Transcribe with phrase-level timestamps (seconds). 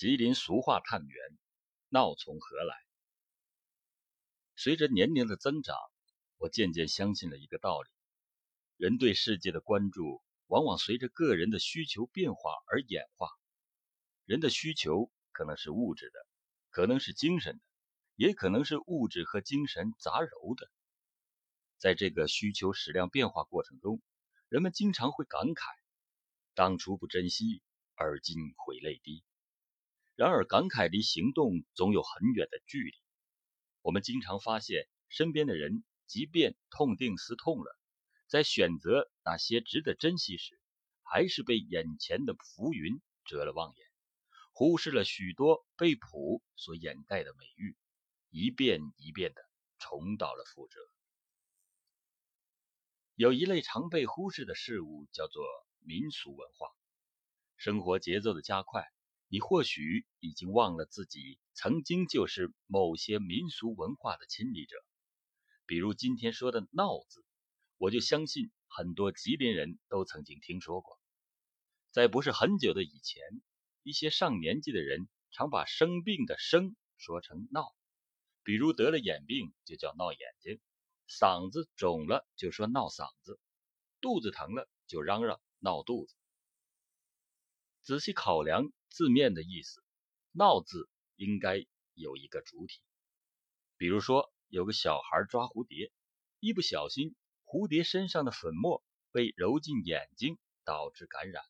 [0.00, 1.38] 吉林俗话探源，
[1.90, 2.74] 闹从何来？
[4.56, 5.76] 随着年龄的增长，
[6.38, 7.90] 我渐渐相信了一个道理：
[8.78, 13.28] 人对世界的关注，往往随着个人的需求变化而演化。
[14.24, 16.26] 人的需求可能是物质的，
[16.70, 17.60] 可能是精神的，
[18.14, 20.70] 也可能是物质和精神杂糅的。
[21.76, 24.00] 在这个需求矢量变化过程中，
[24.48, 25.60] 人们经常会感慨：
[26.54, 27.62] 当初不珍惜，
[27.96, 29.22] 而今悔泪滴。
[30.20, 32.92] 然而，感慨离行动总有很远的距离。
[33.80, 37.74] 我们经常发现，身边的人即便痛定思痛了，
[38.26, 40.60] 在选择哪些值得珍惜时，
[41.04, 43.86] 还是被眼前的浮云遮了望眼，
[44.52, 47.74] 忽视了许多被普所掩盖的美誉，
[48.28, 49.40] 一遍一遍的
[49.78, 50.80] 重蹈了覆辙。
[53.14, 55.42] 有一类常被忽视的事物，叫做
[55.78, 56.68] 民俗文化。
[57.56, 58.86] 生活节奏的加快。
[59.32, 64.76] 你或许已经忘了自己曾经就是某些民俗文化的亲历者，
[65.66, 67.24] 比如今天说的“闹”字，
[67.76, 70.98] 我就相信很多吉林人都曾经听说过。
[71.92, 73.22] 在不是很久的以前，
[73.84, 77.72] 一些上年纪的人常把生病的“生”说成“闹”，
[78.42, 80.60] 比如得了眼病就叫闹眼睛，
[81.08, 83.38] 嗓子肿了就说闹嗓子，
[84.00, 86.16] 肚子疼了就嚷嚷闹肚子。
[87.82, 88.72] 仔细考量。
[88.90, 89.82] 字面的意思
[90.32, 92.82] ，“闹”字应该有一个主体。
[93.76, 95.92] 比如说，有个小孩抓蝴蝶，
[96.40, 101.42] 一不小心，蝴蝶身上的粉末被揉进眼睛，导致感染。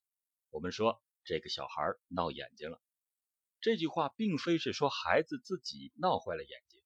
[0.51, 2.81] 我们说这个小孩闹眼睛了。
[3.61, 6.83] 这句话并非是说孩子自己闹坏了眼睛，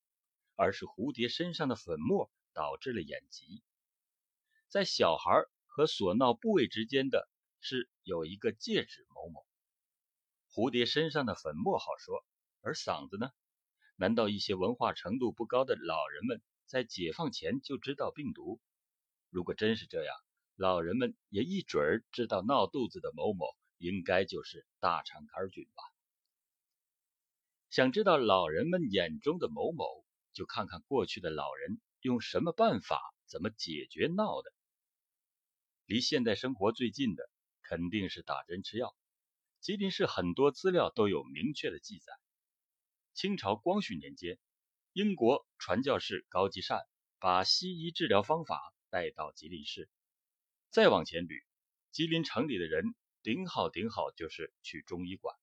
[0.54, 3.62] 而是蝴蝶身上的粉末导致了眼疾。
[4.68, 5.30] 在小孩
[5.66, 7.28] 和所闹部位之间的
[7.60, 9.44] 是有一个介指某某。
[10.54, 12.24] 蝴蝶身上的粉末好说，
[12.60, 13.32] 而嗓子呢？
[13.96, 18.60] 难道一些文化程度不高的老人们在解放前就知道病毒？
[19.30, 20.14] 如果真是这样，
[20.54, 23.46] 老人们也一准儿知道闹肚子的某某
[23.78, 25.82] 应该就是大肠杆菌吧？
[27.68, 34.52] 想知道老人们眼中的某某，就看看过去的老人用什么办法，怎么解决闹的。
[35.84, 37.28] 离现代生活最近的，
[37.62, 38.94] 肯定是打针吃药。
[39.64, 42.12] 吉林市很多资料都有明确的记载。
[43.14, 44.38] 清朝光绪年间，
[44.92, 46.82] 英国传教士高继善
[47.18, 48.60] 把西医治疗方法
[48.90, 49.88] 带到吉林市。
[50.68, 51.42] 再往前捋，
[51.92, 55.34] 吉林城里的人顶好顶好就是去中医馆，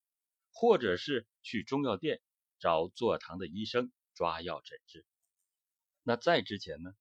[0.51, 2.21] 或者是去中药店
[2.59, 5.03] 找坐堂的医生抓药诊治。
[6.03, 6.91] 那在之前呢？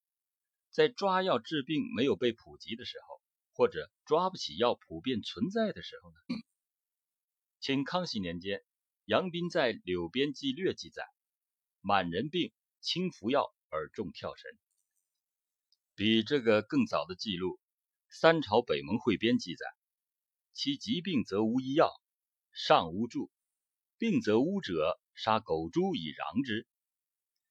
[0.70, 3.20] 在抓药治病没有被普及的时候，
[3.52, 6.16] 或者抓不起药普遍存在的时候呢？
[7.60, 8.64] 清康熙年间，
[9.04, 11.06] 杨斌在《柳边纪略》记载：
[11.82, 14.58] 满人病，轻服药而重跳神。
[15.94, 17.56] 比这个更早的记录，
[18.08, 19.66] 《三朝北盟汇编》记载：
[20.54, 21.92] 其疾病则无医药，
[22.54, 23.30] 上无助，
[23.98, 26.66] 病则巫者杀狗猪以攘之。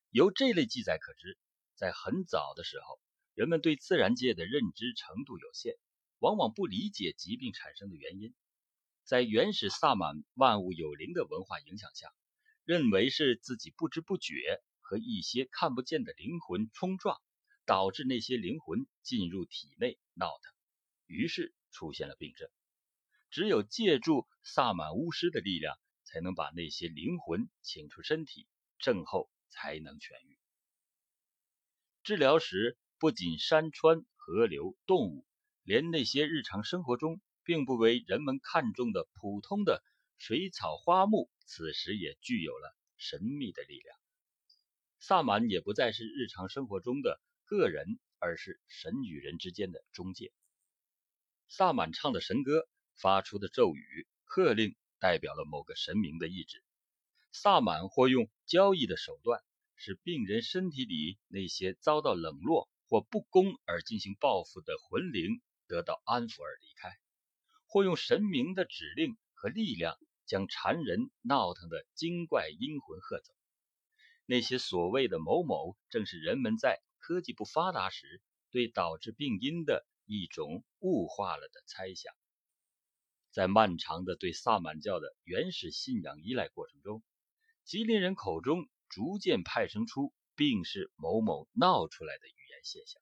[0.09, 1.37] 由这类记载可知，
[1.75, 2.99] 在很早的时候，
[3.35, 5.75] 人们对自然界的认知程度有限，
[6.17, 8.33] 往往不理解疾病产生的原因。
[9.09, 12.13] 在原始萨满万物有灵的文化影响下，
[12.63, 17.19] 认为是自己不知不觉和一些看不见的灵魂冲撞，
[17.65, 20.53] 导致那些灵魂进入体内闹腾，
[21.07, 22.47] 于是出现了病症。
[23.31, 28.47] 只有借助萨满巫师的力量，才能把那些灵魂请出身体，
[28.77, 30.37] 症后才能痊愈。
[32.03, 35.25] 治疗时，不仅山川、河流、动物，
[35.63, 37.19] 连那些日常生活中。
[37.49, 39.83] 并不为人们看重的普通的
[40.19, 43.97] 水草花木，此时也具有了神秘的力量。
[44.99, 50.31] 萨满也不再是日常生活中的个人，而是神与人之间的中介。
[51.47, 56.63] 萨满唱的神歌，发出的咒语、喝令，代表了某个神明的意志。
[57.31, 59.41] 萨满或用交易的手段，
[59.75, 66.95] 使病人身体里那些遭到冷落或不公而进行报复的魂灵得到安抚而离开。
[67.71, 69.95] 或用神明的指令和力量，
[70.25, 73.31] 将缠人闹腾的精怪阴魂喝走。
[74.25, 82.11] 那些所谓的某某，正是人们在科技不发达时，对导致病因的一种物化了的猜想。
[83.29, 87.03] 在漫长的对萨满教的原始信仰依赖过程中，
[87.63, 92.99] 吉林人口中逐渐派生出病是某某闹出来的语言现象。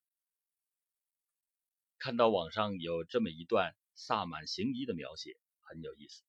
[1.98, 3.74] 看到网上有这么一段。
[3.98, 6.24] 萨满行医的描写很有意思。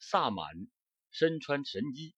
[0.00, 0.68] 萨满
[1.10, 2.14] 身穿神衣，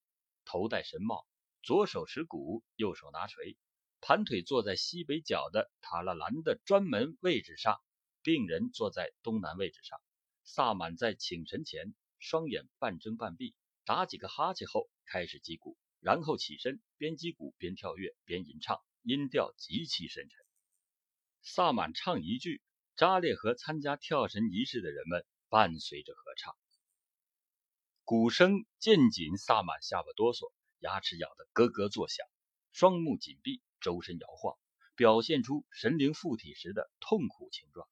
[0.47, 1.29] 头戴神帽，
[1.63, 3.57] 左手持鼓，右手拿锤，
[4.01, 7.81] 盘腿坐在西北角的塔拉兰的专门位置上，
[8.23, 10.01] 病人坐在东南位置上。
[10.45, 13.55] 萨满在请神前，双眼半睁半闭，
[13.85, 20.45] 打几个哈欠后开始击鼓，然后起身，边击鼓边跳跃边吟唱，音调极其深沉。
[21.43, 22.63] 萨满唱一句，
[22.99, 26.57] 扎列和参加跳神仪式的人们伴随着合唱。
[28.03, 30.51] 鼓声渐紧，萨满下巴哆嗦，
[30.81, 32.27] 牙齿咬得咯咯作响，
[32.73, 34.59] 双目紧闭，周身摇晃，
[34.97, 37.87] 表现出神灵附体时的痛苦情状。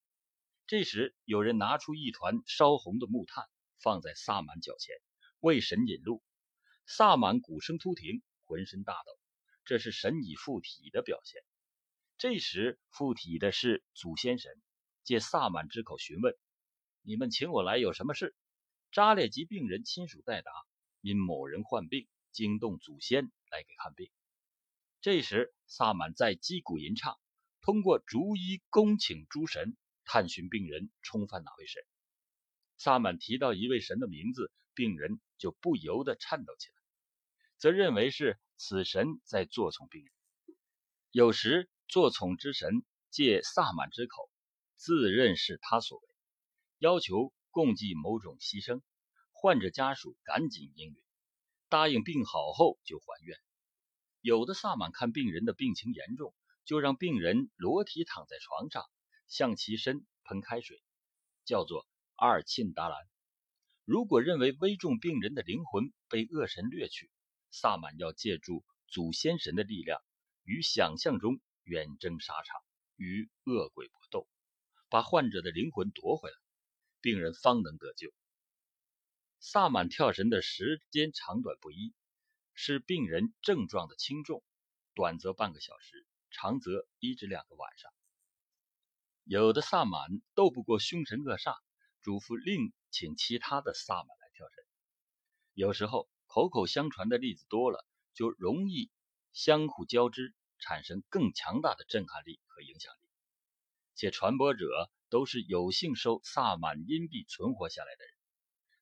[0.67, 3.45] 这时，有人拿出一团烧红的木炭，
[3.81, 4.97] 放在萨满脚前，
[5.39, 6.21] 为神引路。
[6.85, 9.17] 萨满鼓声突停，浑身大抖，
[9.67, 11.41] 这是神已附体的表现。
[12.19, 14.51] 这时，附体的是祖先神，
[15.07, 16.37] 借萨满之口询问
[17.03, 18.35] ：“你们请我来有什么事？”
[18.91, 20.51] 扎列吉病人亲属代答
[21.01, 24.11] ：“因某人患病，惊动祖先来给看病。”
[25.01, 27.17] 这时，萨满在击鼓吟唱，
[27.61, 31.85] 通过逐一恭请诸神，探寻病人冲犯哪位神。
[32.77, 36.75] 萨满提到一位神的名字，病人就不由得颤抖起来，
[37.59, 40.13] 则认为是此神在作宠病人。
[41.13, 44.29] 有时，作宠之神借萨满之口，
[44.77, 46.09] 自认是他所为，
[46.79, 47.33] 要求。
[47.51, 48.83] 共计某种牺牲，
[49.33, 50.97] 患者家属赶紧应允，
[51.71, 53.39] 答应病好后就还愿。
[54.21, 56.35] 有的萨满看病人的病情严重，
[56.67, 58.85] 就让病人裸体躺在床上，
[59.27, 60.83] 向其身喷开水，
[61.47, 62.99] 叫做二沁达兰。
[63.87, 67.11] 如果认为危重病人的灵魂被恶神掠去，
[67.51, 69.99] 萨满要借助祖先神的力量，
[70.45, 72.61] 于想象中远征沙场，
[72.97, 74.29] 与恶鬼搏斗，
[74.89, 76.37] 把患者的灵魂夺回来。
[77.01, 78.13] 病人方能得救。
[79.39, 81.95] 萨满跳神的时间长短不一，
[82.55, 84.43] 视病人症状的轻重，
[84.95, 87.93] 短则半个小时，长则一至两个晚上。
[89.23, 90.01] 有的萨满
[90.35, 91.55] 斗不过凶神恶煞，
[92.03, 94.65] 嘱咐另请其他的萨满来跳神。
[95.53, 98.91] 有时候口口相传的例子多了，就容易
[99.33, 103.06] 相互交织，产生更强大的震撼力和影响力，
[103.97, 104.89] 且传播者。
[105.09, 108.13] 都是有幸受萨满阴币存活下来的人，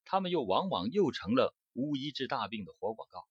[0.06, 3.28] 他们又往往又成了巫医治大病的活广告。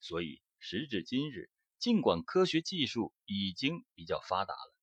[0.00, 1.48] 所以时至今日，
[1.78, 4.74] 尽管科学技术已经比较发达了，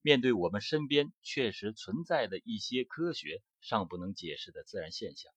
[0.00, 5.30] 面对我们身边确实存在的一些科学尚不能解释的自然现象，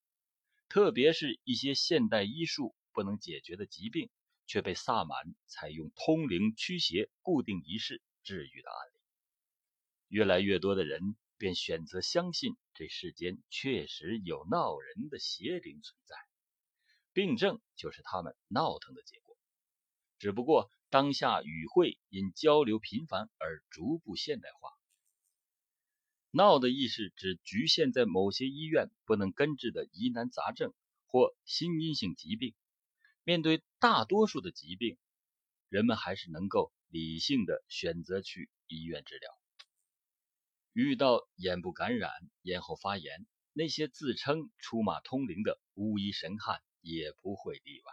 [0.70, 4.08] 特别是一些现代医术不能解决的疾病，
[4.46, 8.89] 却被萨满采用通灵驱邪、固定仪式治愈的案，
[10.10, 11.16] 越来越多的人。
[11.40, 16.14] 便选择相信这世间确实有闹人的邪灵存在，
[17.14, 19.38] 病症就是他们闹腾的结果。
[20.18, 24.68] 只不过当下与会因交流频繁而逐步现代化。
[26.30, 30.74] 闹的意识只局限在某些医院不能根治的疑难杂症
[31.06, 32.54] 或心因性疾病。
[33.24, 34.98] 面对大多数的疾病，
[35.70, 39.39] 人们还是能够理性的选择去医院治疗。
[40.72, 42.10] 遇到眼部感染、
[42.42, 47.92] 咽喉发炎，那些自称出马通灵的巫医神汉也不会例外。